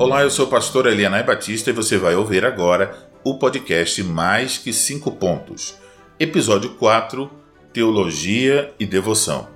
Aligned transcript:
Olá, 0.00 0.22
eu 0.22 0.30
sou 0.30 0.46
o 0.46 0.48
pastor 0.48 0.86
Elianai 0.86 1.24
Batista 1.24 1.70
e 1.70 1.72
você 1.72 1.98
vai 1.98 2.14
ouvir 2.14 2.44
agora 2.44 3.10
o 3.24 3.34
podcast 3.34 4.00
Mais 4.04 4.56
que 4.56 4.72
Cinco 4.72 5.10
Pontos, 5.10 5.74
episódio 6.20 6.70
4 6.74 7.28
Teologia 7.72 8.72
e 8.78 8.86
Devoção. 8.86 9.48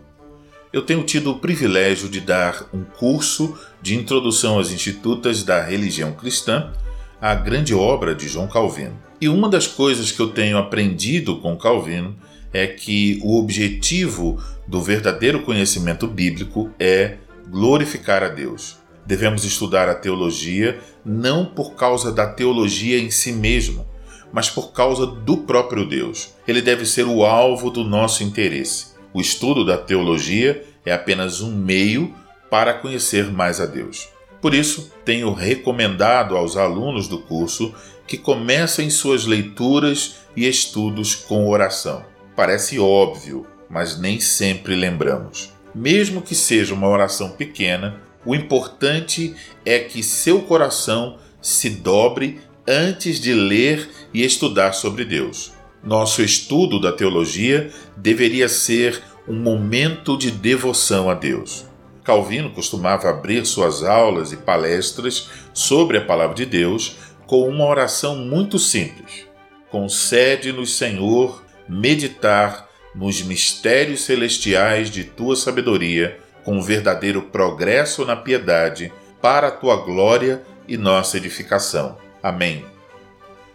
Eu 0.72 0.82
tenho 0.82 1.04
tido 1.04 1.30
o 1.30 1.38
privilégio 1.38 2.08
de 2.08 2.20
dar 2.20 2.68
um 2.74 2.82
curso 2.82 3.56
de 3.80 3.94
introdução 3.94 4.58
às 4.58 4.72
institutas 4.72 5.44
da 5.44 5.62
religião 5.62 6.12
cristã, 6.12 6.72
a 7.20 7.36
grande 7.36 7.72
obra 7.72 8.12
de 8.12 8.26
João 8.26 8.48
Calvino. 8.48 9.00
E 9.20 9.28
uma 9.28 9.48
das 9.48 9.68
coisas 9.68 10.10
que 10.10 10.18
eu 10.18 10.30
tenho 10.30 10.58
aprendido 10.58 11.36
com 11.36 11.56
Calvino 11.56 12.16
é 12.52 12.66
que 12.66 13.20
o 13.22 13.38
objetivo 13.38 14.42
do 14.66 14.82
verdadeiro 14.82 15.42
conhecimento 15.42 16.08
bíblico 16.08 16.68
é 16.80 17.18
glorificar 17.48 18.24
a 18.24 18.28
Deus. 18.28 18.81
Devemos 19.04 19.44
estudar 19.44 19.88
a 19.88 19.94
teologia 19.94 20.80
não 21.04 21.44
por 21.44 21.74
causa 21.74 22.12
da 22.12 22.26
teologia 22.26 22.98
em 22.98 23.10
si 23.10 23.32
mesmo, 23.32 23.86
mas 24.32 24.48
por 24.48 24.72
causa 24.72 25.06
do 25.06 25.38
próprio 25.38 25.86
Deus. 25.86 26.34
Ele 26.46 26.62
deve 26.62 26.86
ser 26.86 27.06
o 27.06 27.24
alvo 27.24 27.70
do 27.70 27.84
nosso 27.84 28.22
interesse. 28.22 28.92
O 29.12 29.20
estudo 29.20 29.64
da 29.64 29.76
teologia 29.76 30.64
é 30.86 30.92
apenas 30.92 31.40
um 31.40 31.54
meio 31.54 32.14
para 32.50 32.74
conhecer 32.74 33.30
mais 33.30 33.60
a 33.60 33.66
Deus. 33.66 34.08
Por 34.40 34.54
isso, 34.54 34.92
tenho 35.04 35.32
recomendado 35.32 36.36
aos 36.36 36.56
alunos 36.56 37.06
do 37.06 37.18
curso 37.18 37.74
que 38.06 38.18
comecem 38.18 38.90
suas 38.90 39.24
leituras 39.24 40.16
e 40.36 40.48
estudos 40.48 41.14
com 41.14 41.48
oração. 41.48 42.04
Parece 42.34 42.78
óbvio, 42.78 43.46
mas 43.70 43.98
nem 43.98 44.18
sempre 44.18 44.74
lembramos. 44.74 45.52
Mesmo 45.74 46.20
que 46.20 46.34
seja 46.34 46.74
uma 46.74 46.88
oração 46.88 47.30
pequena, 47.30 48.00
o 48.24 48.34
importante 48.34 49.34
é 49.64 49.78
que 49.78 50.02
seu 50.02 50.42
coração 50.42 51.18
se 51.40 51.70
dobre 51.70 52.40
antes 52.66 53.20
de 53.20 53.34
ler 53.34 53.88
e 54.14 54.24
estudar 54.24 54.72
sobre 54.72 55.04
Deus. 55.04 55.52
Nosso 55.82 56.22
estudo 56.22 56.80
da 56.80 56.92
teologia 56.92 57.70
deveria 57.96 58.48
ser 58.48 59.02
um 59.26 59.34
momento 59.34 60.16
de 60.16 60.30
devoção 60.30 61.10
a 61.10 61.14
Deus. 61.14 61.66
Calvino 62.04 62.50
costumava 62.50 63.08
abrir 63.08 63.44
suas 63.46 63.82
aulas 63.82 64.32
e 64.32 64.36
palestras 64.36 65.28
sobre 65.52 65.98
a 65.98 66.04
palavra 66.04 66.34
de 66.34 66.46
Deus 66.46 66.96
com 67.26 67.48
uma 67.48 67.64
oração 67.64 68.16
muito 68.16 68.58
simples: 68.58 69.26
Concede-nos, 69.70 70.76
Senhor, 70.76 71.44
meditar 71.68 72.68
nos 72.94 73.22
mistérios 73.22 74.02
celestiais 74.02 74.90
de 74.90 75.04
tua 75.04 75.34
sabedoria, 75.34 76.18
com 76.44 76.60
verdadeiro 76.60 77.22
progresso 77.22 78.04
na 78.04 78.16
piedade, 78.16 78.92
para 79.20 79.48
a 79.48 79.50
tua 79.50 79.76
glória 79.76 80.42
e 80.66 80.76
nossa 80.76 81.16
edificação. 81.16 81.96
Amém. 82.22 82.64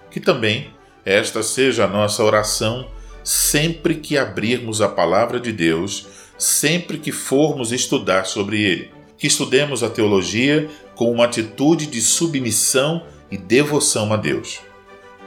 Que 0.10 0.20
também 0.20 0.74
esta 1.06 1.44
seja 1.44 1.86
a 1.86 1.88
nossa 1.88 2.24
oração 2.24 2.90
sempre 3.24 3.96
que 3.96 4.18
abrirmos 4.18 4.82
a 4.82 4.88
palavra 4.88 5.40
de 5.40 5.52
Deus, 5.52 6.08
sempre 6.38 6.98
que 6.98 7.12
formos 7.12 7.74
estudar 7.74 8.26
sobre 8.26 8.64
ele. 8.64 8.92
Que 9.18 9.28
estudemos 9.28 9.84
a 9.84 9.90
teologia 9.90 10.70
com 10.96 11.12
uma 11.12 11.26
atitude 11.26 11.88
de 11.88 12.02
submissão 12.02 13.06
e 13.30 13.38
devoção 13.38 14.14
a 14.14 14.18
Deus. 14.18 14.62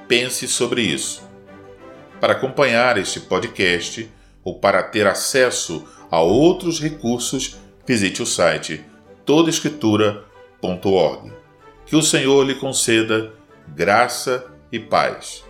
Pense 0.08 0.48
sobre 0.48 0.82
isso. 0.82 1.22
Para 2.20 2.32
acompanhar 2.32 2.96
este 2.96 3.20
podcast 3.20 4.08
ou 4.44 4.58
para 4.58 4.82
ter 4.82 5.06
acesso 5.06 5.86
a 6.10 6.20
outros 6.20 6.80
recursos, 6.80 7.56
visite 7.86 8.22
o 8.22 8.26
site 8.26 8.84
todaescritura.org. 9.24 11.32
Que 11.86 11.96
o 11.96 12.02
Senhor 12.02 12.44
lhe 12.44 12.54
conceda 12.54 13.32
graça 13.68 14.46
e 14.72 14.78
paz. 14.78 15.44